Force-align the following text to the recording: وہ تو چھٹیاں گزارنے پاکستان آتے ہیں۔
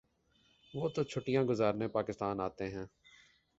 وہ 0.73 0.89
تو 0.89 1.03
چھٹیاں 1.03 1.43
گزارنے 1.43 1.87
پاکستان 1.87 2.39
آتے 2.41 2.69
ہیں۔ 2.69 2.85